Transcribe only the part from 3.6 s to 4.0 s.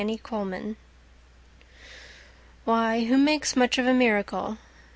of a